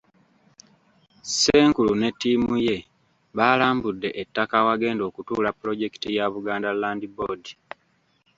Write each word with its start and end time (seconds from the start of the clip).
Ssenkulu 1.23 1.93
ne 1.97 2.09
ttiimu 2.13 2.53
ye 2.67 2.77
baalambudde 3.37 4.09
ettaka 4.21 4.55
awagenda 4.61 5.03
okutuula 5.09 5.49
pulojekiti 5.59 6.09
ya 6.17 6.25
Buganda 6.33 6.69
Land 6.81 7.01
Board. 7.15 7.43